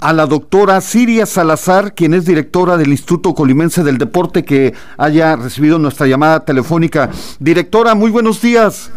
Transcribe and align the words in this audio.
a 0.00 0.12
la 0.12 0.26
doctora 0.26 0.80
Siria 0.80 1.26
Salazar, 1.26 1.94
quien 1.94 2.14
es 2.14 2.24
directora 2.24 2.76
del 2.76 2.88
Instituto 2.88 3.34
Colimense 3.34 3.82
del 3.82 3.98
Deporte, 3.98 4.44
que 4.44 4.74
haya 4.96 5.36
recibido 5.36 5.78
nuestra 5.78 6.06
llamada 6.06 6.44
telefónica. 6.44 7.10
Directora, 7.38 7.94
muy 7.94 8.10
buenos 8.10 8.40
días. 8.40 8.90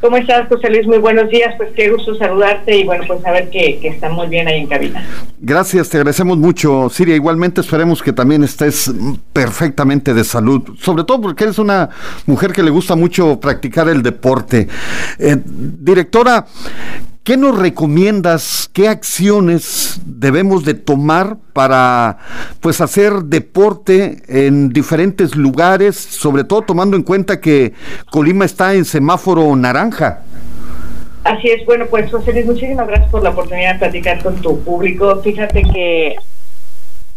¿Cómo 0.00 0.16
estás, 0.16 0.48
José 0.48 0.70
Luis? 0.70 0.86
Muy 0.86 0.96
buenos 0.98 1.28
días. 1.28 1.54
Pues 1.58 1.70
qué 1.76 1.90
gusto 1.90 2.14
saludarte 2.14 2.74
y 2.74 2.84
bueno, 2.84 3.04
pues 3.06 3.20
saber 3.20 3.50
que, 3.50 3.78
que 3.80 3.88
está 3.88 4.08
muy 4.08 4.28
bien 4.28 4.48
ahí 4.48 4.60
en 4.60 4.66
cabina. 4.66 5.06
Gracias, 5.38 5.90
te 5.90 5.98
agradecemos 5.98 6.38
mucho, 6.38 6.88
Siria. 6.88 7.14
Igualmente 7.14 7.60
esperemos 7.60 8.02
que 8.02 8.14
también 8.14 8.42
estés 8.42 8.90
perfectamente 9.34 10.14
de 10.14 10.24
salud, 10.24 10.62
sobre 10.78 11.04
todo 11.04 11.20
porque 11.20 11.44
eres 11.44 11.58
una 11.58 11.90
mujer 12.24 12.52
que 12.52 12.62
le 12.62 12.70
gusta 12.70 12.96
mucho 12.96 13.38
practicar 13.38 13.88
el 13.88 14.02
deporte. 14.02 14.68
Eh, 15.18 15.36
directora, 15.44 16.46
¿Qué 17.22 17.36
nos 17.36 17.58
recomiendas? 17.58 18.70
¿Qué 18.72 18.88
acciones 18.88 20.00
debemos 20.06 20.64
de 20.64 20.72
tomar 20.72 21.36
para 21.52 22.16
pues 22.60 22.80
hacer 22.80 23.12
deporte 23.24 24.22
en 24.26 24.70
diferentes 24.70 25.36
lugares, 25.36 25.96
sobre 25.96 26.44
todo 26.44 26.62
tomando 26.62 26.96
en 26.96 27.02
cuenta 27.02 27.38
que 27.38 27.74
Colima 28.10 28.46
está 28.46 28.72
en 28.72 28.86
semáforo 28.86 29.54
naranja? 29.54 30.22
Así 31.24 31.48
es, 31.48 31.64
bueno, 31.66 31.84
pues 31.90 32.10
José 32.10 32.32
Luis, 32.32 32.46
muchísimas 32.46 32.86
gracias 32.86 33.10
por 33.10 33.22
la 33.22 33.30
oportunidad 33.30 33.74
de 33.74 33.78
platicar 33.80 34.22
con 34.22 34.36
tu 34.36 34.58
público. 34.60 35.20
Fíjate 35.22 35.62
que 35.62 36.16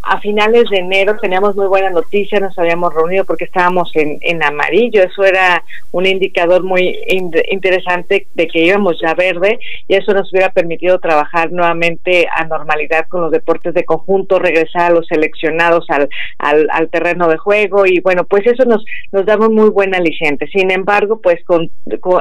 a 0.06 0.20
finales 0.20 0.64
de 0.70 0.78
enero 0.78 1.16
teníamos 1.20 1.56
muy 1.56 1.66
buena 1.66 1.90
noticia, 1.90 2.40
nos 2.40 2.58
habíamos 2.58 2.94
reunido 2.94 3.24
porque 3.24 3.44
estábamos 3.44 3.90
en, 3.94 4.18
en 4.20 4.42
amarillo, 4.42 5.02
eso 5.02 5.24
era 5.24 5.62
un 5.92 6.06
indicador 6.06 6.62
muy 6.62 6.98
interesante 7.08 8.26
de 8.34 8.46
que 8.48 8.64
íbamos 8.64 9.00
ya 9.00 9.14
verde 9.14 9.58
y 9.88 9.94
eso 9.94 10.12
nos 10.12 10.32
hubiera 10.32 10.50
permitido 10.50 10.98
trabajar 10.98 11.52
nuevamente 11.52 12.26
a 12.34 12.44
normalidad 12.46 13.06
con 13.08 13.22
los 13.22 13.30
deportes 13.30 13.74
de 13.74 13.84
conjunto, 13.84 14.38
regresar 14.38 14.90
a 14.90 14.94
los 14.94 15.06
seleccionados 15.06 15.86
al, 15.88 16.08
al, 16.38 16.88
terreno 16.88 17.28
de 17.28 17.36
juego 17.36 17.86
y 17.86 18.00
bueno, 18.00 18.24
pues 18.24 18.46
eso 18.46 18.64
nos, 18.64 18.84
nos 19.12 19.24
daba 19.24 19.48
muy 19.48 19.70
buena 19.70 19.98
aliciente. 19.98 20.46
Sin 20.48 20.70
embargo, 20.70 21.20
pues 21.20 21.42
con, 21.44 21.70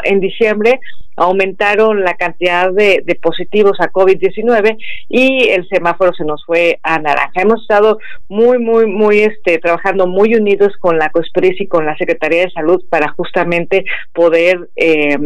en 0.03 0.19
diciembre 0.19 0.79
aumentaron 1.15 2.03
la 2.03 2.15
cantidad 2.15 2.71
de, 2.71 3.01
de 3.05 3.15
positivos 3.15 3.79
a 3.79 3.91
COVID-19 3.91 4.77
y 5.09 5.49
el 5.49 5.67
semáforo 5.69 6.13
se 6.13 6.25
nos 6.25 6.43
fue 6.45 6.79
a 6.83 6.99
naranja. 6.99 7.41
Hemos 7.41 7.61
estado 7.61 7.99
muy, 8.29 8.59
muy, 8.59 8.85
muy, 8.87 9.19
este, 9.19 9.59
trabajando 9.59 10.07
muy 10.07 10.35
unidos 10.35 10.73
con 10.79 10.97
la 10.97 11.09
COSPRIS 11.09 11.61
y 11.61 11.67
con 11.67 11.85
la 11.85 11.97
Secretaría 11.97 12.41
de 12.41 12.51
Salud 12.51 12.83
para 12.89 13.09
justamente 13.09 13.85
poder, 14.13 14.69
eh, 14.75 15.17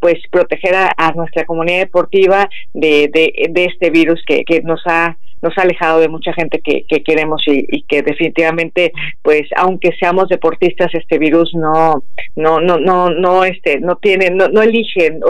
pues, 0.00 0.16
proteger 0.30 0.74
a, 0.74 1.12
nuestra 1.14 1.44
comunidad 1.44 1.80
deportiva 1.80 2.48
de, 2.72 3.08
de, 3.12 3.48
de 3.50 3.64
este 3.66 3.90
virus 3.90 4.22
que, 4.26 4.44
que 4.44 4.62
nos 4.62 4.82
ha 4.86 5.16
nos 5.44 5.56
ha 5.58 5.62
alejado 5.62 6.00
de 6.00 6.08
mucha 6.08 6.32
gente 6.32 6.60
que, 6.60 6.84
que 6.88 7.02
queremos 7.02 7.42
y, 7.46 7.82
que 7.82 8.02
definitivamente 8.02 8.92
pues 9.22 9.42
aunque 9.56 9.90
seamos 10.00 10.28
deportistas 10.28 10.92
este 10.94 11.18
virus 11.18 11.54
no 11.54 12.02
no 12.34 12.60
no 12.60 12.78
no 12.78 13.10
no 13.10 13.44
este 13.44 13.78
no 13.78 13.96
tiene 13.96 14.30
no, 14.30 14.48
no 14.48 14.62
eligen 14.62 15.20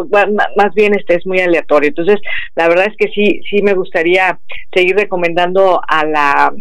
más 0.57 0.73
bien 0.75 0.95
este 0.95 1.17
es 1.17 1.27
muy 1.27 1.41
aleatorio. 1.41 1.89
Entonces 1.89 2.21
la 2.55 2.69
verdad 2.69 2.87
es 2.87 2.97
que 2.97 3.09
sí 3.13 3.41
sí 3.51 3.61
me 3.63 3.75
gustaría 3.75 4.39
seguir 4.73 4.97
recomendando 4.97 5.81
a 5.87 6.05
la 6.05 6.55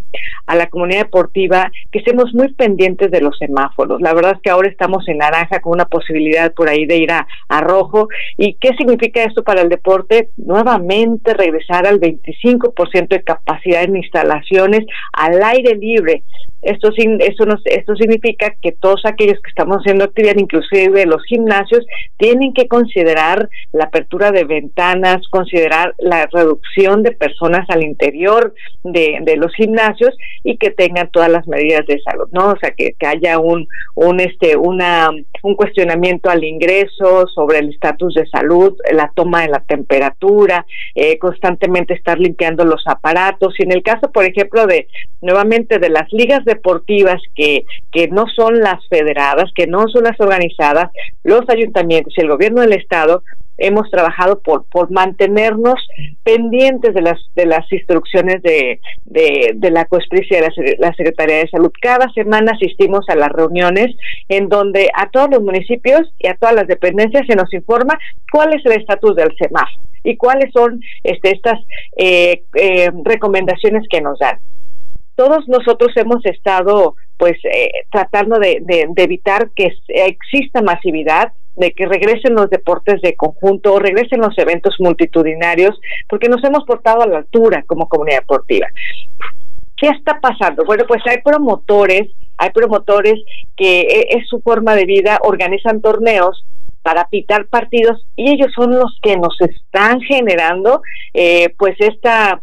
a 0.48 0.56
la 0.56 0.68
comunidad 0.68 1.04
deportiva 1.04 1.72
que 1.92 2.00
estemos 2.00 2.34
muy 2.34 2.52
pendientes 2.54 3.12
de 3.12 3.22
los 3.22 3.38
semáforos. 3.38 4.02
La 4.02 4.14
verdad 4.14 4.34
es 4.36 4.42
que 4.42 4.50
ahora 4.50 4.68
estamos 4.68 5.08
en 5.08 5.20
naranja 5.20 5.60
con 5.62 5.74
una 5.74 5.86
posibilidad 5.86 6.52
por 6.54 6.70
ahí 6.70 6.86
de 6.86 6.98
ir 6.98 7.12
a, 7.12 7.28
a 7.50 7.62
rojo. 7.62 8.08
Y 8.38 8.56
qué 8.56 8.70
significa 8.78 9.24
esto 9.24 9.44
para 9.44 9.62
el 9.62 9.70
deporte 9.70 10.30
nuevamente 10.38 11.34
regresar 11.34 11.86
al 11.86 12.00
25% 12.00 13.08
de 13.10 13.24
capacidad 13.24 13.43
capacidad 13.46 13.84
en 13.84 13.98
instalaciones 13.98 14.86
al 15.14 15.42
aire 15.44 15.76
libre. 15.76 16.24
Esto, 16.64 16.90
esto, 16.96 17.46
nos, 17.46 17.62
esto 17.66 17.96
significa 17.96 18.56
que 18.62 18.72
todos 18.72 19.02
aquellos 19.06 19.40
que 19.42 19.50
estamos 19.50 19.78
haciendo 19.78 20.06
actividad, 20.06 20.36
inclusive 20.38 21.06
los 21.06 21.24
gimnasios, 21.26 21.86
tienen 22.18 22.54
que 22.54 22.68
considerar 22.68 23.50
la 23.72 23.86
apertura 23.86 24.32
de 24.32 24.46
ventanas, 24.46 25.28
considerar 25.30 25.94
la 25.98 26.28
reducción 26.32 27.04
de 27.04 27.12
personas 27.12 27.70
al 27.70 27.84
interior 27.84 28.54
de, 28.84 29.20
de 29.22 29.38
los 29.38 29.54
gimnasios 29.56 30.16
y 30.44 30.58
que 30.58 30.72
tengan 30.72 31.10
todas 31.12 31.30
las 31.30 31.48
medidas 31.48 31.86
de 31.88 32.00
salud, 32.02 32.28
¿no? 32.32 32.52
O 32.52 32.58
sea, 32.60 32.72
que, 32.72 32.94
que 32.98 33.08
haya 33.08 33.40
un, 33.40 33.68
un, 33.96 34.20
este, 34.20 34.56
una, 34.56 35.10
un 35.44 35.56
cuestionamiento 35.56 36.30
al 36.30 36.44
ingreso 36.44 37.28
sobre 37.28 37.60
el 37.60 37.70
estatus 37.70 38.14
de 38.14 38.28
salud, 38.28 38.76
la 38.92 39.12
toma 39.16 39.42
de 39.42 39.50
la 39.50 39.60
temperatura, 39.62 40.66
eh, 40.96 41.18
constantemente 41.20 41.94
estar 41.94 42.20
limpiando 42.20 42.66
los 42.66 42.84
aparatos. 42.88 43.56
Y 43.60 43.64
en 43.64 43.72
el 43.72 43.84
caso, 43.84 44.12
por 44.12 44.26
ejemplo, 44.26 44.66
de 44.68 44.88
nuevamente 45.22 45.80
de 45.80 45.90
las 45.90 46.12
ligas 46.12 46.44
deportivas 46.56 47.22
que, 47.36 47.66
que 47.92 48.08
no 48.08 48.26
son 48.36 48.60
las 48.60 48.86
federadas, 48.88 49.52
que 49.56 49.68
no 49.68 49.88
son 49.88 50.04
las 50.06 50.20
organizadas, 50.20 50.90
los 51.24 51.48
ayuntamientos 51.50 52.14
y 52.18 52.22
el 52.22 52.30
gobierno 52.30 52.62
del 52.62 52.74
estado 52.74 53.24
hemos 53.58 53.90
trabajado 53.92 54.42
por, 54.42 54.66
por 54.66 54.92
mantenernos 54.92 55.76
pendientes 56.24 56.94
de 56.94 57.02
las, 57.02 57.20
de 57.36 57.46
las 57.46 57.72
instrucciones 57.72 58.42
de, 58.42 58.80
de, 59.06 59.72
la 59.72 59.86
COSPRIS 59.86 60.32
y 60.32 60.36
de 60.36 60.42
la, 60.42 60.50
la, 60.80 60.94
Secretaría 60.96 61.38
de 61.38 61.50
Salud. 61.50 61.72
Cada 61.82 62.12
semana 62.14 62.54
asistimos 62.54 63.06
a 63.10 63.16
las 63.16 63.30
reuniones 63.30 63.96
en 64.28 64.50
donde 64.50 64.90
a 64.96 65.10
todos 65.10 65.30
los 65.30 65.44
municipios 65.44 66.02
y 66.18 66.28
a 66.28 66.36
todas 66.36 66.56
las 66.56 66.68
dependencias 66.68 67.28
se 67.28 67.36
nos 67.36 67.54
informa 67.54 67.98
cuál 68.32 68.54
es 68.54 68.66
el 68.66 68.74
estatus 68.74 69.16
del 69.16 69.36
semáforo 69.38 69.84
y 70.04 70.18
cuáles 70.18 70.52
son 70.52 70.82
este, 71.04 71.32
estas 71.32 71.60
eh, 71.98 72.44
eh, 72.56 72.92
recomendaciones 73.06 73.84
que 73.90 74.02
nos 74.02 74.20
dan 74.20 74.38
todos 75.16 75.48
nosotros 75.48 75.92
hemos 75.96 76.26
estado 76.26 76.96
pues 77.18 77.34
eh, 77.46 77.86
tratando 77.92 78.40
de, 78.40 78.60
de, 78.62 78.92
evitar 78.98 79.50
que 79.56 79.72
exista 79.88 80.62
masividad, 80.62 81.32
de 81.56 81.72
que 81.72 81.86
regresen 81.86 82.34
los 82.34 82.50
deportes 82.50 83.02
de 83.02 83.16
conjunto 83.16 83.74
o 83.74 83.80
regresen 83.80 84.20
los 84.20 84.38
eventos 84.38 84.76
multitudinarios, 84.80 85.80
porque 86.10 86.28
nos 86.28 86.44
hemos 86.44 86.66
portado 86.66 87.02
a 87.02 87.08
la 87.08 87.20
altura 87.20 87.64
como 87.68 87.88
comunidad 87.88 88.22
deportiva. 88.22 88.68
¿Qué 89.78 89.88
está 89.90 90.20
pasando? 90.20 90.66
Bueno, 90.66 90.86
pues 90.88 91.02
hay 91.06 91.18
promotores, 91.24 92.10
hay 92.38 92.50
promotores 92.52 93.16
que 93.56 93.82
e, 93.82 94.18
es 94.18 94.28
su 94.28 94.42
forma 94.42 94.76
de 94.76 94.86
vida, 94.86 95.20
organizan 95.24 95.82
torneos 95.82 96.46
para 96.84 97.08
pitar 97.08 97.48
partidos 97.48 98.06
y 98.16 98.32
ellos 98.32 98.52
son 98.56 98.72
los 98.72 99.00
que 99.02 99.18
nos 99.18 99.36
están 99.40 100.02
generando 100.02 100.82
eh, 101.14 101.54
pues 101.58 101.76
esta 101.80 102.42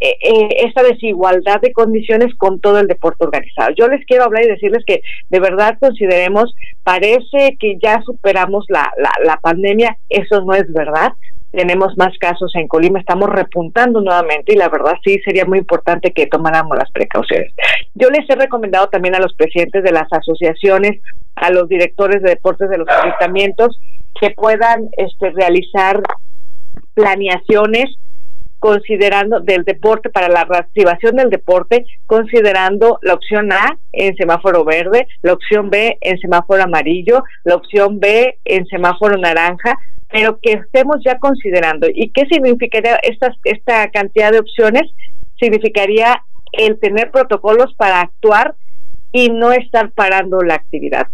eh, 0.00 0.16
eh, 0.20 0.48
esta 0.66 0.82
desigualdad 0.82 1.60
de 1.60 1.72
condiciones 1.72 2.34
con 2.36 2.58
todo 2.58 2.80
el 2.80 2.88
deporte 2.88 3.24
organizado. 3.24 3.70
Yo 3.76 3.86
les 3.86 4.04
quiero 4.04 4.24
hablar 4.24 4.44
y 4.44 4.48
decirles 4.48 4.82
que 4.84 5.00
de 5.30 5.38
verdad 5.38 5.78
consideremos, 5.78 6.52
parece 6.82 7.56
que 7.60 7.78
ya 7.80 8.02
superamos 8.02 8.64
la, 8.68 8.90
la, 8.96 9.12
la 9.24 9.36
pandemia, 9.36 9.96
eso 10.08 10.40
no 10.40 10.54
es 10.54 10.72
verdad, 10.72 11.12
tenemos 11.52 11.96
más 11.98 12.16
casos 12.18 12.50
en 12.54 12.66
Colima, 12.66 12.98
estamos 12.98 13.28
repuntando 13.28 14.00
nuevamente 14.00 14.54
y 14.54 14.56
la 14.56 14.70
verdad 14.70 14.94
sí 15.04 15.20
sería 15.24 15.44
muy 15.44 15.58
importante 15.58 16.12
que 16.12 16.26
tomáramos 16.26 16.76
las 16.76 16.90
precauciones. 16.90 17.52
Yo 17.94 18.08
les 18.10 18.28
he 18.28 18.34
recomendado 18.34 18.88
también 18.88 19.14
a 19.14 19.20
los 19.20 19.34
presidentes 19.34 19.84
de 19.84 19.92
las 19.92 20.10
asociaciones, 20.10 21.00
a 21.36 21.50
los 21.50 21.68
directores 21.68 22.22
de 22.22 22.30
deportes 22.30 22.70
de 22.70 22.78
los 22.78 22.88
ayuntamientos 22.88 23.78
que 24.18 24.30
puedan 24.30 24.88
este, 24.96 25.30
realizar 25.30 26.02
planeaciones 26.94 27.96
considerando 28.62 29.40
del 29.40 29.64
deporte 29.64 30.08
para 30.08 30.28
la 30.28 30.44
reactivación 30.44 31.16
del 31.16 31.30
deporte, 31.30 31.84
considerando 32.06 33.00
la 33.02 33.14
opción 33.14 33.50
A 33.50 33.76
en 33.90 34.14
semáforo 34.14 34.64
verde, 34.64 35.08
la 35.20 35.32
opción 35.32 35.68
B 35.68 35.98
en 36.00 36.16
semáforo 36.18 36.62
amarillo, 36.62 37.24
la 37.42 37.56
opción 37.56 37.98
B 37.98 38.38
en 38.44 38.64
semáforo 38.66 39.18
naranja, 39.18 39.76
pero 40.08 40.38
que 40.40 40.52
estemos 40.52 40.98
ya 41.04 41.18
considerando. 41.18 41.88
¿Y 41.92 42.10
qué 42.10 42.24
significaría 42.30 43.00
esta, 43.02 43.34
esta 43.42 43.90
cantidad 43.90 44.30
de 44.30 44.38
opciones? 44.38 44.82
Significaría 45.40 46.22
el 46.52 46.78
tener 46.78 47.10
protocolos 47.10 47.74
para 47.74 48.02
actuar 48.02 48.54
y 49.12 49.28
no 49.28 49.52
estar 49.52 49.90
parando 49.90 50.40
la 50.40 50.54
actividad. 50.54 51.06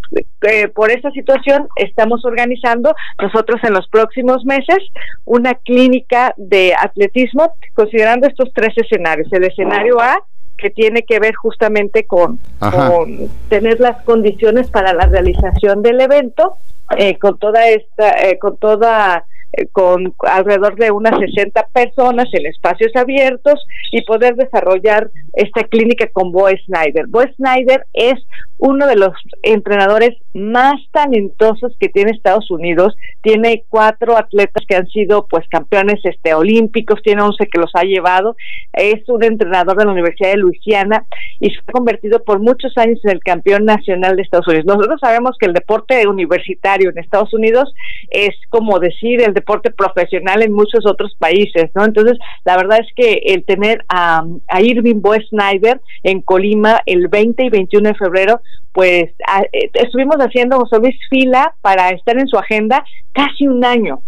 Eh, 0.43 0.69
por 0.69 0.91
esa 0.91 1.11
situación 1.11 1.67
estamos 1.77 2.25
organizando 2.25 2.95
nosotros 3.21 3.61
en 3.65 3.73
los 3.73 3.89
próximos 3.89 4.45
meses 4.45 4.79
una 5.25 5.55
clínica 5.55 6.33
de 6.37 6.75
atletismo 6.79 7.55
considerando 7.75 8.29
estos 8.29 8.51
tres 8.55 8.77
escenarios. 8.77 9.33
El 9.33 9.45
escenario 9.45 10.01
A, 10.01 10.23
que 10.57 10.71
tiene 10.71 11.03
que 11.03 11.19
ver 11.21 11.35
justamente 11.35 12.05
con, 12.05 12.39
con 12.59 13.29
tener 13.49 13.79
las 13.81 14.03
condiciones 14.05 14.69
para 14.71 14.93
la 14.93 15.07
realización 15.07 15.83
del 15.83 16.01
evento, 16.01 16.57
eh, 16.97 17.17
con 17.19 17.39
toda 17.39 17.69
esta, 17.69 18.11
eh, 18.29 18.39
con 18.39 18.57
toda 18.57 19.25
con 19.73 20.15
alrededor 20.21 20.77
de 20.77 20.91
unas 20.91 21.19
60 21.19 21.69
personas 21.73 22.29
en 22.33 22.47
espacios 22.47 22.95
abiertos 22.95 23.65
y 23.93 24.03
poder 24.03 24.37
desarrollar 24.37 25.11
esta 25.33 25.65
clínica 25.65 26.09
con 26.13 26.33
Bo 26.33 26.49
Snyder. 26.67 27.07
Bo 27.09 27.23
Snyder 27.37 27.85
es 27.93 28.15
uno 28.59 28.87
de 28.87 28.97
los 28.97 29.13
entrenadores 29.43 30.17
más 30.35 30.81
talentosos 30.91 31.77
que 31.79 31.89
tiene 31.89 32.11
Estados 32.11 32.51
Unidos. 32.51 32.97
Tiene 33.23 33.65
cuatro 33.69 34.17
atletas 34.17 34.65
que 34.69 34.77
han 34.77 34.89
sido 34.89 35.27
pues 35.31 35.47
campeones 35.49 36.01
este 36.05 36.35
olímpicos, 36.35 37.01
tiene 37.03 37.23
11 37.23 37.47
que 37.47 37.61
los 37.61 37.71
ha 37.75 37.83
llevado. 37.83 38.37
Es 38.73 39.09
un 39.09 39.23
entrenador 39.23 39.77
de 39.77 39.85
la 39.85 39.93
Universidad 39.93 40.31
de 40.31 40.39
Luisiana 40.39 41.05
y 41.41 41.51
se 41.51 41.61
ha 41.67 41.73
convertido 41.73 42.23
por 42.25 42.41
muchos 42.41 42.77
años 42.77 42.99
en 43.05 43.13
el 43.13 43.21
campeón 43.21 43.65
nacional 43.65 44.17
de 44.17 44.23
Estados 44.23 44.49
Unidos. 44.49 44.67
Nosotros 44.67 45.01
sabemos 45.01 45.37
que 45.39 45.47
el 45.47 45.53
deporte 45.53 46.07
universitario 46.09 46.91
en 46.91 46.99
Estados 46.99 47.33
Unidos 47.33 47.73
es 48.11 48.35
como 48.51 48.81
decir 48.81 49.23
el 49.23 49.35
deporte 49.39 49.71
profesional 49.71 50.43
en 50.43 50.53
muchos 50.53 50.87
otros 50.87 51.15
países, 51.19 51.71
¿no? 51.75 51.85
Entonces, 51.85 52.19
la 52.45 52.57
verdad 52.57 52.79
es 52.81 52.89
que 52.95 53.21
el 53.35 53.45
tener 53.45 53.85
a, 53.89 54.25
a 54.49 54.61
Irving 54.61 55.01
Boe 55.01 55.21
Snyder 55.29 55.81
en 56.03 56.23
Colima 56.23 56.81
el 56.87 57.09
20 57.09 57.45
y 57.45 57.51
21 57.51 57.89
de 57.89 57.95
febrero 57.95 58.41
pues 58.73 59.11
eh, 59.53 59.71
estuvimos 59.75 60.19
haciendo 60.19 60.59
José 60.59 60.79
Luis 60.79 60.97
fila 61.11 61.53
para 61.63 61.91
estar 61.91 62.17
en 62.17 62.29
su 62.29 62.39
agenda 62.39 62.85
casi 63.13 63.49
un 63.49 63.65
año 63.65 64.03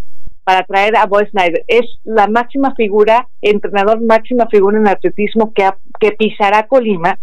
para 0.45 0.65
traer 0.65 0.97
a 0.97 1.07
Boy 1.07 1.27
Snyder. 1.31 1.65
Es 1.67 1.87
la 2.05 2.29
máxima 2.29 2.75
figura, 2.75 3.27
entrenador 3.43 4.01
máxima 4.01 4.47
figura 4.47 4.79
en 4.79 4.89
atletismo 4.89 5.53
que, 5.53 5.69
que 5.99 6.13
pisará 6.13 6.67
Colima 6.67 7.19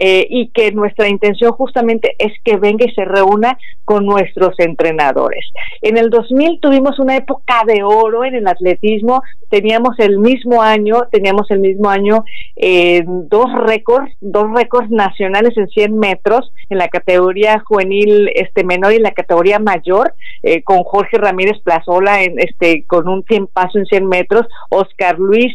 eh, 0.00 0.28
y 0.30 0.50
que 0.50 0.70
nuestra 0.70 1.08
intención 1.08 1.50
justamente 1.50 2.14
es 2.18 2.32
que 2.44 2.56
venga 2.56 2.84
y 2.86 2.94
se 2.94 3.04
reúna 3.04 3.58
con 3.84 4.06
nuestros 4.06 4.54
entrenadores. 4.58 5.44
En 5.82 5.96
el 5.96 6.08
2000 6.08 6.60
tuvimos 6.60 7.00
una 7.00 7.16
época 7.16 7.64
de 7.66 7.82
oro 7.82 8.24
en 8.24 8.36
el 8.36 8.46
atletismo, 8.46 9.22
teníamos 9.50 9.98
el 9.98 10.20
mismo 10.20 10.62
año, 10.62 11.08
teníamos 11.10 11.50
el 11.50 11.58
mismo 11.58 11.90
año 11.90 12.24
eh, 12.54 13.02
dos 13.06 13.46
récords, 13.56 14.12
dos 14.20 14.46
récords 14.54 14.88
nacionales 14.90 15.56
en 15.56 15.66
100 15.66 15.98
metros 15.98 16.52
en 16.68 16.78
la 16.78 16.88
categoría 16.88 17.58
juvenil 17.66 18.30
este 18.36 18.62
menor 18.62 18.92
y 18.92 18.96
en 18.96 19.02
la 19.02 19.12
categoría 19.12 19.58
mayor, 19.58 20.14
eh, 20.44 20.62
con 20.62 20.84
Jorge 20.84 21.18
Ramírez 21.18 21.58
Plazola 21.64 22.22
en 22.22 22.38
este 22.38 22.84
con 22.86 23.08
un 23.08 23.24
tiempazo 23.24 23.78
en 23.78 23.86
100 23.86 24.06
metros, 24.06 24.46
Oscar 24.70 25.18
Luis 25.18 25.52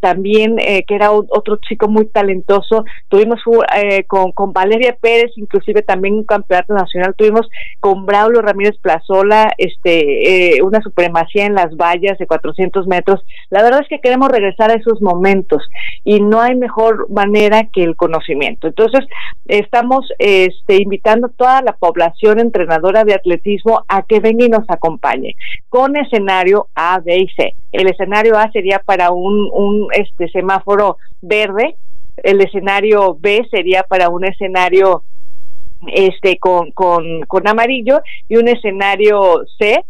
también 0.00 0.56
que 0.56 0.94
era 0.94 1.12
otro 1.12 1.58
chico 1.68 1.86
muy 1.86 2.06
talentoso, 2.06 2.84
tuvimos 3.08 3.40
eh, 3.62 4.04
con, 4.04 4.32
con 4.32 4.52
Valeria 4.52 4.96
Pérez, 5.00 5.32
inclusive 5.36 5.82
también 5.82 6.14
un 6.14 6.24
campeonato 6.24 6.74
nacional, 6.74 7.14
tuvimos 7.16 7.48
con 7.80 8.06
Braulio 8.06 8.42
Ramírez 8.42 8.76
Plazola, 8.80 9.52
este, 9.58 10.56
eh, 10.56 10.62
una 10.62 10.80
supremacía 10.80 11.46
en 11.46 11.54
las 11.54 11.76
vallas 11.76 12.18
de 12.18 12.26
400 12.26 12.86
metros. 12.86 13.24
La 13.50 13.62
verdad 13.62 13.80
es 13.82 13.88
que 13.88 14.00
queremos 14.00 14.30
regresar 14.30 14.70
a 14.70 14.74
esos 14.74 15.00
momentos 15.00 15.62
y 16.04 16.20
no 16.20 16.40
hay 16.40 16.54
mejor 16.54 17.10
manera 17.10 17.68
que 17.72 17.84
el 17.84 17.96
conocimiento. 17.96 18.66
Entonces, 18.66 19.04
estamos 19.46 20.06
este, 20.18 20.82
invitando 20.82 21.26
a 21.26 21.30
toda 21.30 21.62
la 21.62 21.72
población 21.72 22.38
entrenadora 22.40 23.04
de 23.04 23.14
atletismo 23.14 23.84
a 23.88 24.02
que 24.02 24.20
venga 24.20 24.44
y 24.44 24.48
nos 24.48 24.64
acompañe 24.68 25.34
con 25.68 25.96
escenario 25.96 26.68
A, 26.74 27.00
B 27.00 27.18
y 27.18 27.28
C. 27.28 27.54
El 27.72 27.88
escenario 27.88 28.38
A 28.38 28.50
sería 28.52 28.78
para 28.78 29.10
un, 29.10 29.50
un 29.52 29.88
este 29.92 30.28
semáforo 30.28 30.98
verde 31.20 31.76
el 32.16 32.40
escenario 32.40 33.16
B 33.18 33.46
sería 33.50 33.82
para 33.82 34.08
un 34.08 34.24
escenario 34.24 35.02
este 35.86 36.38
con, 36.38 36.70
con, 36.70 37.22
con 37.22 37.46
amarillo 37.46 38.00
y 38.28 38.36
un 38.36 38.48
escenario 38.48 39.44
C 39.58 39.84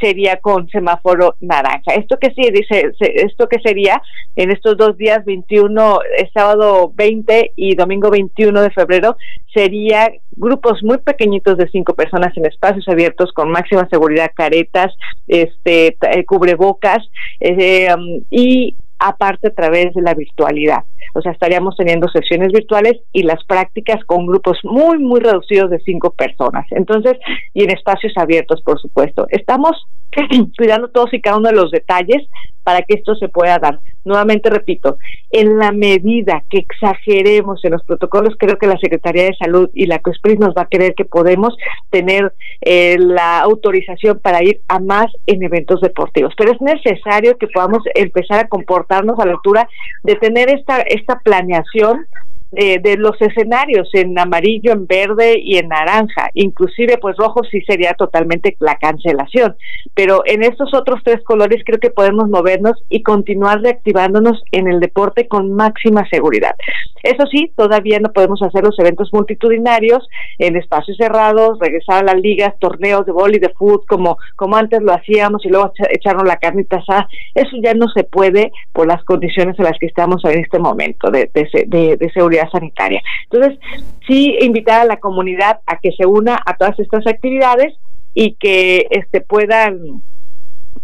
sería 0.00 0.36
con 0.36 0.68
semáforo 0.68 1.34
naranja. 1.40 1.94
Esto 1.94 2.16
que 2.18 2.30
sí 2.30 2.50
dice, 2.52 2.92
esto 3.00 3.48
que 3.48 3.58
sería 3.60 4.00
en 4.36 4.50
estos 4.50 4.76
dos 4.76 4.96
días 4.96 5.24
21, 5.24 5.98
eh, 6.18 6.30
sábado 6.32 6.92
20 6.94 7.52
y 7.56 7.74
domingo 7.74 8.10
21 8.10 8.62
de 8.62 8.70
febrero 8.70 9.16
sería 9.52 10.10
grupos 10.36 10.82
muy 10.82 10.98
pequeñitos 10.98 11.58
de 11.58 11.68
cinco 11.68 11.94
personas 11.94 12.36
en 12.36 12.46
espacios 12.46 12.88
abiertos 12.88 13.32
con 13.32 13.50
máxima 13.50 13.88
seguridad, 13.90 14.30
caretas, 14.34 14.94
este, 15.26 15.96
eh, 16.00 16.24
cubrebocas 16.24 16.98
eh, 17.40 17.92
um, 17.92 18.22
y 18.30 18.76
aparte 18.98 19.48
a 19.48 19.54
través 19.54 19.92
de 19.94 20.02
la 20.02 20.14
virtualidad. 20.14 20.84
O 21.14 21.20
sea, 21.20 21.32
estaríamos 21.32 21.76
teniendo 21.76 22.08
sesiones 22.08 22.52
virtuales 22.52 23.00
y 23.12 23.22
las 23.22 23.44
prácticas 23.44 24.04
con 24.04 24.26
grupos 24.26 24.58
muy, 24.64 24.98
muy 24.98 25.20
reducidos 25.20 25.70
de 25.70 25.80
cinco 25.80 26.10
personas. 26.10 26.66
Entonces, 26.70 27.18
y 27.54 27.64
en 27.64 27.70
espacios 27.70 28.12
abiertos, 28.16 28.62
por 28.62 28.80
supuesto. 28.80 29.26
Estamos 29.30 29.86
cuidando 30.58 30.88
todos 30.88 31.12
y 31.12 31.20
cada 31.20 31.38
uno 31.38 31.48
de 31.48 31.56
los 31.56 31.70
detalles 31.70 32.22
para 32.62 32.82
que 32.82 32.94
esto 32.94 33.14
se 33.14 33.28
pueda 33.28 33.58
dar. 33.58 33.78
Nuevamente 34.04 34.50
repito, 34.50 34.98
en 35.30 35.58
la 35.58 35.70
medida 35.70 36.42
que 36.50 36.58
exageremos 36.58 37.64
en 37.64 37.72
los 37.72 37.84
protocolos, 37.84 38.34
creo 38.38 38.58
que 38.58 38.66
la 38.66 38.78
Secretaría 38.78 39.24
de 39.24 39.36
Salud 39.36 39.70
y 39.74 39.86
la 39.86 40.00
COSPRIS 40.00 40.40
nos 40.40 40.54
va 40.54 40.62
a 40.62 40.68
querer 40.68 40.94
que 40.94 41.04
podemos 41.04 41.56
tener 41.90 42.32
eh, 42.60 42.96
la 42.98 43.40
autorización 43.40 44.18
para 44.18 44.42
ir 44.42 44.60
a 44.68 44.80
más 44.80 45.06
en 45.26 45.42
eventos 45.42 45.80
deportivos. 45.80 46.34
Pero 46.36 46.52
es 46.52 46.60
necesario 46.60 47.38
que 47.38 47.46
podamos 47.46 47.82
empezar 47.94 48.40
a 48.40 48.48
comportarnos 48.48 49.18
a 49.20 49.26
la 49.26 49.32
altura 49.32 49.68
de 50.02 50.16
tener 50.16 50.50
esta, 50.50 50.80
esta 50.82 51.20
planeación 51.20 52.06
eh, 52.54 52.80
de 52.80 52.96
los 52.96 53.20
escenarios 53.20 53.88
en 53.94 54.18
amarillo, 54.18 54.72
en 54.72 54.86
verde 54.86 55.40
y 55.42 55.56
en 55.56 55.68
naranja. 55.68 56.28
Inclusive, 56.34 56.98
pues 56.98 57.16
rojo 57.16 57.40
sí 57.50 57.62
sería 57.62 57.94
totalmente 57.94 58.56
la 58.60 58.76
cancelación. 58.76 59.56
Pero 59.94 60.22
en 60.26 60.42
estos 60.42 60.74
otros 60.74 61.00
tres 61.02 61.22
colores 61.24 61.62
creo 61.64 61.78
que 61.78 61.90
podemos 61.90 62.28
movernos 62.28 62.82
y 62.90 63.02
continuar 63.02 63.62
reactivándonos 63.62 64.42
en 64.52 64.68
el 64.68 64.80
deporte 64.80 65.28
con 65.28 65.54
máxima 65.54 66.06
seguridad. 66.10 66.54
Eso 67.02 67.26
sí, 67.30 67.50
todavía 67.56 67.98
no 68.00 68.12
podemos 68.12 68.42
hacer 68.42 68.62
los 68.62 68.78
eventos 68.78 69.08
multitudinarios 69.12 70.06
en 70.38 70.56
espacios 70.56 70.96
cerrados, 70.96 71.58
regresar 71.58 72.02
a 72.02 72.12
las 72.14 72.22
ligas, 72.22 72.54
torneos 72.60 73.06
de 73.06 73.12
boli, 73.12 73.38
de 73.38 73.48
fútbol, 73.48 73.82
como, 73.88 74.18
como 74.36 74.56
antes 74.56 74.82
lo 74.82 74.92
hacíamos 74.92 75.44
y 75.44 75.48
luego 75.48 75.72
echarnos 75.90 76.26
la 76.26 76.36
carnita 76.36 76.76
asada. 76.76 77.08
Eso 77.34 77.56
ya 77.62 77.74
no 77.74 77.88
se 77.88 78.04
puede 78.04 78.52
por 78.72 78.86
las 78.86 79.02
condiciones 79.04 79.58
en 79.58 79.64
las 79.64 79.78
que 79.78 79.86
estamos 79.86 80.24
en 80.24 80.38
este 80.38 80.58
momento 80.58 81.10
de, 81.10 81.30
de, 81.32 81.96
de 81.96 82.10
seguridad 82.12 82.41
sanitaria. 82.50 83.02
Entonces, 83.30 83.58
sí 84.06 84.36
invitar 84.40 84.80
a 84.80 84.84
la 84.84 84.98
comunidad 84.98 85.60
a 85.66 85.78
que 85.78 85.92
se 85.92 86.06
una 86.06 86.38
a 86.44 86.56
todas 86.56 86.78
estas 86.78 87.06
actividades 87.06 87.74
y 88.14 88.34
que 88.34 88.86
este 88.90 89.20
puedan 89.20 90.02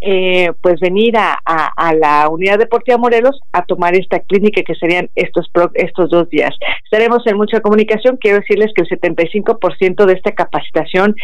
eh, 0.01 0.53
pues 0.61 0.79
venir 0.79 1.17
a, 1.17 1.37
a, 1.43 1.93
la 1.93 2.29
unidad 2.29 2.57
deportiva 2.57 2.97
Morelos 2.97 3.37
a 3.51 3.63
tomar 3.63 3.95
esta 3.95 4.19
clínica 4.19 4.61
que 4.61 4.75
serían 4.75 5.09
estos 5.15 5.49
estos 5.73 6.09
dos 6.09 6.29
días. 6.29 6.55
Estaremos 6.85 7.25
en 7.27 7.35
mucha 7.35 7.59
comunicación. 7.59 8.15
Quiero 8.15 8.39
decirles 8.39 8.71
que 8.73 8.83
el 8.83 8.87
75% 8.87 10.05
de 10.05 10.13
esta 10.13 10.31
capacitación 10.31 11.15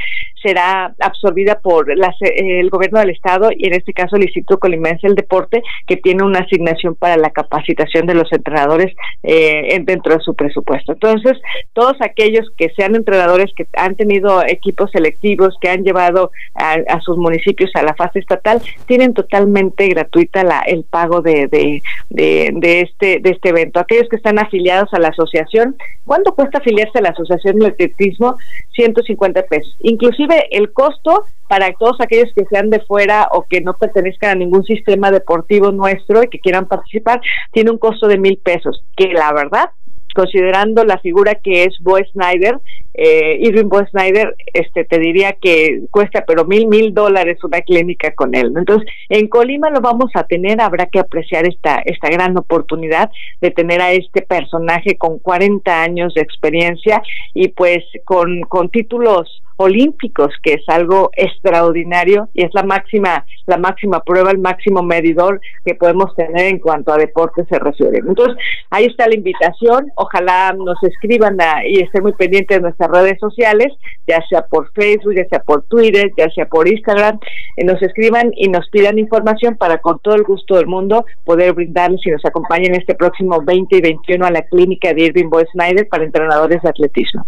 será 0.46 0.94
absorbida 1.00 1.60
por 1.60 1.88
el 1.92 2.70
gobierno 2.70 3.00
del 3.00 3.10
estado 3.10 3.50
y 3.56 3.66
en 3.66 3.74
este 3.74 3.94
caso 3.94 4.16
el 4.16 4.24
Instituto 4.24 4.60
Colimense 4.60 5.08
del 5.08 5.16
Deporte 5.16 5.64
que 5.88 5.98
tiene 5.98 6.24
una 6.24 6.40
asignación 6.40 6.94
para 6.94 7.18
la 7.18 7.32
capacitación 7.32 8.06
de 8.06 8.14
los 8.14 8.32
entrenadores 8.32 8.94
eh, 9.24 9.82
dentro 9.84 10.16
de 10.16 10.24
su 10.24 10.36
presupuesto. 10.36 10.94
Entonces, 10.94 11.34
todos 11.74 11.96
aquellos 12.02 12.52
que 12.58 12.70
sean 12.76 12.94
entrenadores 12.94 13.52
que 13.56 13.66
han 13.76 13.96
tenido 13.96 14.44
equipos 14.46 14.92
selectivos, 14.92 15.58
que 15.60 15.70
han 15.70 15.84
llevado 15.84 16.30
a 16.54 17.00
sus 17.02 17.18
municipios 17.18 17.72
a 17.74 17.82
la 17.82 17.96
fase 17.96 18.20
estatal, 18.20 18.62
tienen 18.86 19.14
totalmente 19.14 19.88
gratuita 19.88 20.44
la, 20.44 20.60
el 20.62 20.84
pago 20.84 21.22
de, 21.22 21.48
de, 21.48 21.82
de, 22.10 22.82
este, 22.82 23.20
de 23.20 23.32
este 23.32 23.50
evento. 23.50 23.80
Aquellos 23.80 24.10
que 24.10 24.18
están 24.18 24.38
afiliados 24.38 24.94
a 24.94 25.00
la 25.00 25.10
asociación, 25.10 25.76
¿cuánto 26.06 26.36
cuesta 26.36 26.60
afiliarse 26.60 27.00
a 27.00 27.02
la 27.02 27.10
Asociación 27.10 27.58
de 27.60 27.68
Atletismo? 27.68 28.38
150 28.74 29.44
pesos. 29.44 29.76
Inclusive 29.82 30.35
el 30.52 30.72
costo 30.74 31.24
para 31.48 31.72
todos 31.74 32.02
aquellos 32.02 32.34
que 32.34 32.46
sean 32.46 32.70
de 32.70 32.80
fuera 32.80 33.30
o 33.32 33.44
que 33.44 33.62
no 33.62 33.74
pertenezcan 33.74 34.32
a 34.32 34.36
ningún 34.36 34.64
sistema 34.64 35.12
deportivo 35.12 35.72
nuestro 35.72 36.24
y 36.24 36.28
que 36.28 36.40
quieran 36.40 36.68
participar, 36.68 37.22
tiene 37.52 37.72
un 37.72 37.78
costo 37.78 38.08
de 38.08 38.18
mil 38.18 38.38
pesos, 38.38 38.84
que 38.96 39.08
la 39.10 39.32
verdad 39.34 39.70
considerando 40.16 40.86
la 40.86 40.98
figura 41.00 41.36
que 41.36 41.66
es 41.66 41.76
Bo 41.82 41.98
Snyder, 41.98 42.58
eh, 42.94 43.38
Irving 43.42 43.68
Bo 43.68 43.86
Snyder, 43.86 44.34
este, 44.54 44.86
te 44.86 44.98
diría 44.98 45.34
que 45.34 45.82
cuesta 45.92 46.24
pero 46.26 46.46
mil, 46.46 46.68
mil 46.68 46.94
dólares 46.94 47.44
una 47.44 47.62
clínica 47.62 48.12
con 48.16 48.34
él. 48.34 48.54
Entonces, 48.56 48.90
en 49.10 49.28
Colima 49.28 49.70
lo 49.70 49.82
vamos 49.82 50.12
a 50.16 50.24
tener, 50.24 50.62
habrá 50.62 50.86
que 50.86 51.00
apreciar 51.00 51.46
esta, 51.46 51.82
esta 51.86 52.10
gran 52.10 52.38
oportunidad 52.38 53.12
de 53.42 53.52
tener 53.52 53.82
a 53.82 53.92
este 53.92 54.22
personaje 54.22 54.96
con 54.98 55.20
40 55.20 55.84
años 55.84 56.14
de 56.14 56.22
experiencia 56.22 57.04
y 57.34 57.50
pues 57.50 57.84
con, 58.06 58.42
con 58.44 58.70
títulos 58.70 59.42
olímpicos, 59.58 60.34
que 60.44 60.54
es 60.54 60.64
algo 60.68 61.10
extraordinario 61.16 62.30
y 62.34 62.44
es 62.44 62.52
la 62.54 62.64
máxima, 62.64 63.26
la 63.46 63.58
máxima 63.58 64.02
prueba, 64.02 64.32
el 64.32 64.40
máximo 64.40 64.84
medidor 64.84 65.40
que 65.64 65.76
podemos 65.76 66.14
tener 66.16 66.46
en 66.48 66.60
cuanto 66.60 66.92
a 66.92 66.98
deporte 66.98 67.46
se 67.46 67.60
refiere. 67.60 68.00
Entonces, 68.00 68.36
ahí 68.70 68.86
está 68.86 69.08
la 69.08 69.16
invitación, 69.16 69.92
ojalá 69.96 70.54
nos 70.54 70.82
escriban 70.84 71.38
y 71.68 71.82
estén 71.82 72.04
muy 72.04 72.14
pendientes 72.14 72.58
de 72.58 72.62
nuestras 72.62 72.90
redes 72.90 73.20
sociales, 73.20 73.74
ya 74.08 74.22
sea 74.30 74.46
por 74.46 74.72
Facebook, 74.74 75.16
ya 75.16 75.28
sea 75.30 75.40
por 75.40 75.64
Twitter, 75.64 76.12
ya 76.18 76.30
sea 76.30 76.46
por 76.48 76.68
Instagram, 76.68 77.20
nos 77.64 77.82
escriban 77.82 78.32
y 78.36 78.50
nos 78.50 78.70
pidan 78.70 79.00
información 79.00 79.56
para 79.56 79.78
con 79.80 80.00
todo 80.00 80.16
el 80.16 80.24
gusto 80.24 80.56
del 80.56 80.68
mundo 80.68 81.06
poder 81.24 81.54
brindarles 81.54 82.02
y 82.06 82.12
nos 82.12 82.26
acompañen 82.26 82.76
este 82.76 82.96
próximo 82.96 83.42
20 83.42 83.78
y 83.78 83.82
21 83.82 84.26
a 84.26 84.32
la 84.32 84.42
clínica 84.44 84.94
de 84.94 85.04
Irving 85.04 85.30
Boy 85.30 85.46
Snyder 85.52 85.88
para 85.88 86.04
entrenadores 86.04 86.62
de 86.62 86.70
atletismo. 86.70 87.24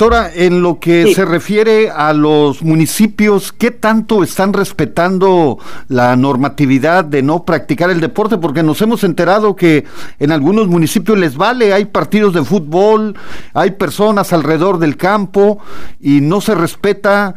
Doctora, 0.00 0.30
en 0.34 0.62
lo 0.62 0.80
que 0.80 1.14
se 1.14 1.26
refiere 1.26 1.90
a 1.90 2.14
los 2.14 2.62
municipios, 2.62 3.52
¿qué 3.52 3.70
tanto 3.70 4.22
están 4.22 4.54
respetando 4.54 5.58
la 5.88 6.16
normatividad 6.16 7.04
de 7.04 7.22
no 7.22 7.44
practicar 7.44 7.90
el 7.90 8.00
deporte? 8.00 8.38
Porque 8.38 8.62
nos 8.62 8.80
hemos 8.80 9.04
enterado 9.04 9.54
que 9.54 9.84
en 10.18 10.32
algunos 10.32 10.68
municipios 10.68 11.18
les 11.18 11.36
vale, 11.36 11.74
hay 11.74 11.84
partidos 11.84 12.32
de 12.32 12.42
fútbol, 12.42 13.14
hay 13.52 13.72
personas 13.72 14.32
alrededor 14.32 14.78
del 14.78 14.96
campo 14.96 15.58
y 16.00 16.22
no 16.22 16.40
se 16.40 16.54
respeta 16.54 17.34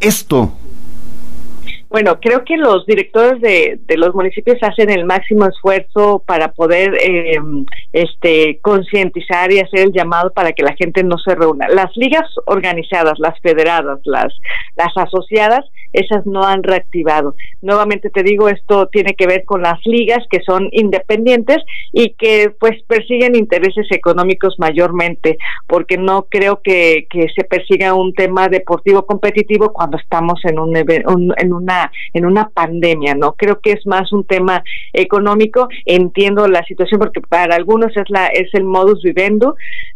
esto. 0.00 0.54
Bueno, 1.90 2.20
creo 2.20 2.44
que 2.44 2.56
los 2.58 2.84
directores 2.84 3.40
de, 3.40 3.80
los 3.96 4.14
municipios 4.14 4.58
hacen 4.62 4.90
el 4.90 5.06
máximo 5.06 5.46
esfuerzo 5.46 6.22
para 6.26 6.52
poder 6.52 6.94
eh, 6.94 7.38
este, 7.94 8.60
concientizar 8.60 9.50
y 9.50 9.60
hacer 9.60 9.80
el 9.80 9.92
llamado 9.92 10.30
para 10.32 10.52
que 10.52 10.62
la 10.62 10.74
gente 10.74 11.02
no 11.02 11.16
se 11.16 11.34
reúna. 11.34 11.66
Las 11.68 11.96
ligas 11.96 12.28
organizadas, 12.44 13.18
las 13.18 13.40
federadas, 13.40 14.00
las, 14.04 14.34
las 14.76 14.94
asociadas, 14.96 15.64
esas 15.92 16.26
no 16.26 16.42
han 16.42 16.62
reactivado. 16.62 17.34
Nuevamente 17.62 18.10
te 18.10 18.22
digo, 18.22 18.48
esto 18.48 18.86
tiene 18.88 19.14
que 19.14 19.26
ver 19.26 19.44
con 19.44 19.62
las 19.62 19.78
ligas 19.84 20.24
que 20.30 20.40
son 20.44 20.68
independientes 20.72 21.58
y 21.92 22.10
que 22.10 22.52
pues 22.58 22.82
persiguen 22.86 23.36
intereses 23.36 23.86
económicos 23.90 24.56
mayormente, 24.58 25.38
porque 25.66 25.96
no 25.96 26.26
creo 26.28 26.60
que, 26.62 27.06
que 27.10 27.26
se 27.34 27.44
persiga 27.44 27.94
un 27.94 28.12
tema 28.14 28.48
deportivo 28.48 29.06
competitivo 29.06 29.72
cuando 29.72 29.98
estamos 29.98 30.40
en, 30.44 30.58
un, 30.58 30.76
en 30.76 31.52
una 31.52 31.90
en 32.12 32.26
una 32.26 32.48
pandemia, 32.48 33.14
¿no? 33.14 33.32
Creo 33.32 33.60
que 33.60 33.72
es 33.72 33.86
más 33.86 34.12
un 34.12 34.24
tema 34.24 34.62
económico. 34.92 35.68
Entiendo 35.84 36.46
la 36.48 36.64
situación 36.64 37.00
porque 37.00 37.20
para 37.20 37.54
algunos 37.54 37.96
es 37.96 38.08
la 38.08 38.26
es 38.28 38.52
el 38.54 38.64
modus 38.64 39.02
vivendi 39.02 39.46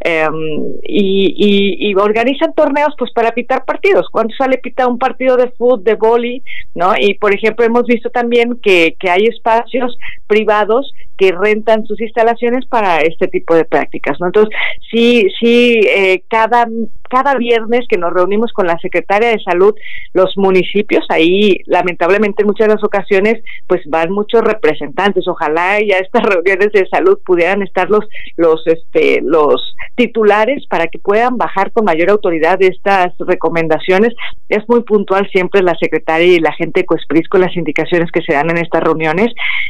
em, 0.00 0.34
y, 0.82 1.94
organizan 1.94 2.52
torneos 2.54 2.94
pues 2.98 3.12
para 3.12 3.32
pitar 3.32 3.64
partidos. 3.64 4.08
Cuando 4.10 4.34
sale 4.34 4.58
pita 4.58 4.86
un 4.86 4.98
partido 4.98 5.36
de 5.36 5.50
fútbol, 5.50 5.81
de 5.82 5.94
boli, 5.94 6.42
¿no? 6.74 6.92
Y 6.98 7.14
por 7.14 7.34
ejemplo 7.34 7.64
hemos 7.64 7.84
visto 7.84 8.10
también 8.10 8.58
que, 8.62 8.96
que 8.98 9.10
hay 9.10 9.24
espacios 9.24 9.96
privados 10.26 10.92
que 11.16 11.32
rentan 11.32 11.84
sus 11.86 12.00
instalaciones 12.00 12.66
para 12.66 13.00
este 13.00 13.28
tipo 13.28 13.54
de 13.54 13.64
prácticas, 13.64 14.18
¿no? 14.20 14.26
Entonces, 14.26 14.54
sí, 14.90 15.26
sí, 15.40 15.80
eh, 15.86 16.22
cada 16.28 16.66
cada 17.12 17.34
viernes 17.34 17.84
que 17.90 17.98
nos 17.98 18.10
reunimos 18.10 18.52
con 18.54 18.66
la 18.66 18.78
secretaria 18.78 19.28
de 19.28 19.42
salud, 19.42 19.74
los 20.14 20.32
municipios, 20.38 21.04
ahí 21.10 21.58
lamentablemente 21.66 22.40
en 22.40 22.46
muchas 22.46 22.68
de 22.68 22.74
las 22.74 22.84
ocasiones, 22.84 23.34
pues 23.66 23.82
van 23.86 24.10
muchos 24.10 24.40
representantes. 24.40 25.28
Ojalá 25.28 25.78
ya 25.80 25.98
estas 25.98 26.22
reuniones 26.34 26.72
de 26.72 26.88
salud 26.88 27.18
pudieran 27.22 27.60
estar 27.60 27.90
los, 27.90 28.08
los, 28.38 28.66
este, 28.66 29.20
los 29.22 29.76
titulares 29.94 30.64
para 30.70 30.86
que 30.86 30.98
puedan 30.98 31.36
bajar 31.36 31.70
con 31.72 31.84
mayor 31.84 32.08
autoridad 32.08 32.62
estas 32.62 33.12
recomendaciones. 33.18 34.14
Es 34.48 34.66
muy 34.66 34.82
puntual 34.82 35.28
siempre 35.30 35.60
la 35.62 35.76
secretaria 35.78 36.32
y 36.32 36.40
la 36.40 36.54
gente 36.54 36.80
de 36.80 36.86
Coespris 36.86 37.28
con 37.28 37.42
las 37.42 37.54
indicaciones 37.54 38.10
que 38.10 38.22
se 38.22 38.32
dan 38.32 38.48
en 38.48 38.56
estas 38.56 38.82
reuniones 38.82 39.28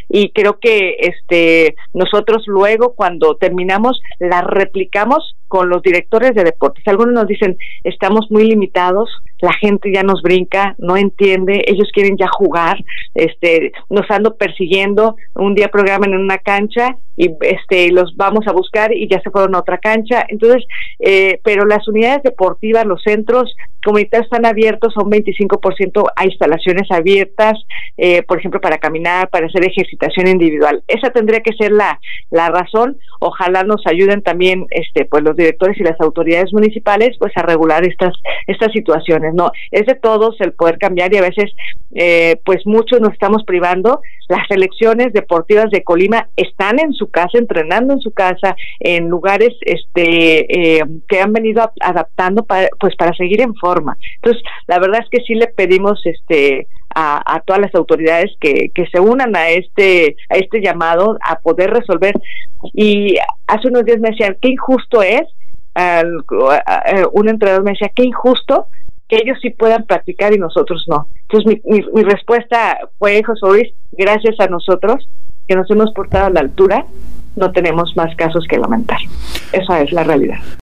y 0.08 0.30
creo 0.30 0.60
que 0.60 0.96
este 1.00 1.31
nosotros 1.92 2.44
luego 2.46 2.94
cuando 2.94 3.36
terminamos 3.36 4.00
las 4.18 4.44
replicamos 4.44 5.36
con 5.52 5.68
los 5.68 5.82
directores 5.82 6.34
de 6.34 6.44
deportes. 6.44 6.82
Algunos 6.86 7.12
nos 7.12 7.26
dicen, 7.26 7.58
estamos 7.84 8.30
muy 8.30 8.44
limitados, 8.44 9.10
la 9.42 9.52
gente 9.52 9.92
ya 9.92 10.02
nos 10.02 10.22
brinca, 10.22 10.74
no 10.78 10.96
entiende, 10.96 11.62
ellos 11.66 11.90
quieren 11.92 12.16
ya 12.16 12.26
jugar, 12.28 12.78
este, 13.14 13.72
nos 13.90 14.10
ando 14.10 14.34
persiguiendo, 14.36 15.16
un 15.34 15.54
día 15.54 15.68
programan 15.68 16.14
en 16.14 16.20
una 16.20 16.38
cancha 16.38 16.96
y 17.18 17.30
este 17.42 17.90
los 17.92 18.16
vamos 18.16 18.46
a 18.46 18.52
buscar 18.52 18.94
y 18.94 19.06
ya 19.08 19.20
se 19.20 19.30
fueron 19.30 19.54
a 19.54 19.58
otra 19.58 19.76
cancha. 19.76 20.24
Entonces, 20.26 20.64
eh, 21.00 21.38
pero 21.44 21.66
las 21.66 21.86
unidades 21.86 22.22
deportivas, 22.22 22.86
los 22.86 23.02
centros 23.02 23.54
comunitarios 23.84 24.26
están 24.26 24.46
abiertos 24.46 24.96
un 24.96 25.10
25% 25.10 26.04
a 26.14 26.24
instalaciones 26.24 26.90
abiertas, 26.90 27.54
eh, 27.96 28.22
por 28.22 28.38
ejemplo, 28.38 28.60
para 28.60 28.78
caminar, 28.78 29.28
para 29.28 29.46
hacer 29.46 29.64
ejercitación 29.64 30.28
individual. 30.28 30.82
Esa 30.86 31.10
tendría 31.10 31.40
que 31.40 31.52
ser 31.54 31.72
la, 31.72 31.98
la 32.30 32.48
razón. 32.48 32.96
Ojalá 33.20 33.64
nos 33.64 33.82
ayuden 33.86 34.22
también 34.22 34.66
este, 34.70 35.04
pues 35.04 35.22
los 35.24 35.36
directores 35.42 35.78
y 35.78 35.84
las 35.84 36.00
autoridades 36.00 36.52
municipales 36.52 37.16
pues 37.18 37.32
a 37.36 37.42
regular 37.42 37.86
estas, 37.86 38.14
estas 38.46 38.72
situaciones. 38.72 39.34
No, 39.34 39.50
es 39.70 39.86
de 39.86 39.94
todos 39.94 40.40
el 40.40 40.52
poder 40.52 40.78
cambiar 40.78 41.12
y 41.12 41.18
a 41.18 41.22
veces 41.22 41.52
eh, 41.94 42.36
pues 42.44 42.60
muchos 42.64 43.00
nos 43.00 43.12
estamos 43.12 43.44
privando. 43.44 44.00
Las 44.28 44.46
selecciones 44.48 45.12
deportivas 45.12 45.70
de 45.70 45.82
Colima 45.82 46.28
están 46.36 46.80
en 46.80 46.92
su 46.92 47.10
casa, 47.10 47.38
entrenando 47.38 47.94
en 47.94 48.00
su 48.00 48.12
casa, 48.12 48.56
en 48.80 49.08
lugares 49.08 49.50
este 49.60 50.78
eh, 50.78 50.84
que 51.08 51.20
han 51.20 51.32
venido 51.32 51.70
adaptando 51.80 52.44
para, 52.44 52.68
pues 52.80 52.96
para 52.96 53.14
seguir 53.14 53.40
en 53.40 53.54
forma. 53.54 53.96
Entonces, 54.16 54.42
la 54.66 54.78
verdad 54.78 55.00
es 55.02 55.10
que 55.10 55.24
sí 55.24 55.34
le 55.34 55.48
pedimos 55.48 56.00
este 56.04 56.66
a, 56.94 57.42
todas 57.46 57.62
las 57.62 57.74
autoridades 57.74 58.30
que, 58.40 58.70
que 58.74 58.86
se 58.86 59.00
unan 59.00 59.34
a 59.36 59.50
este 59.50 60.16
a 60.28 60.36
este 60.36 60.60
llamado 60.60 61.18
a 61.22 61.38
poder 61.40 61.70
resolver 61.70 62.14
y 62.72 63.16
hace 63.46 63.68
unos 63.68 63.84
días 63.84 64.00
me 64.00 64.10
decían 64.10 64.36
qué 64.40 64.48
injusto 64.50 65.02
es 65.02 65.22
un 67.12 67.28
entrenador 67.28 67.64
me 67.64 67.72
decía 67.72 67.90
qué 67.94 68.04
injusto 68.04 68.66
que 69.08 69.16
ellos 69.16 69.38
sí 69.42 69.50
puedan 69.50 69.84
practicar 69.84 70.32
y 70.34 70.38
nosotros 70.38 70.84
no. 70.88 71.08
Entonces 71.28 71.60
mi 71.64 72.02
respuesta 72.02 72.78
fue, 72.98 73.22
José 73.22 73.46
Luis, 73.46 73.74
gracias 73.92 74.40
a 74.40 74.46
nosotros 74.46 75.06
que 75.46 75.54
nos 75.54 75.70
hemos 75.70 75.92
portado 75.92 76.26
a 76.26 76.30
la 76.30 76.40
altura, 76.40 76.86
no 77.36 77.52
tenemos 77.52 77.96
más 77.96 78.14
casos 78.16 78.46
que 78.48 78.58
lamentar. 78.58 78.98
Esa 79.52 79.82
es 79.82 79.92
la 79.92 80.04
realidad. 80.04 80.38